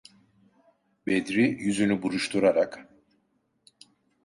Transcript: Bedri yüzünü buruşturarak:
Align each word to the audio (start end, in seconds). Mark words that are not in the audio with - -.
Bedri 1.07 1.41
yüzünü 1.41 2.01
buruşturarak: 2.01 2.87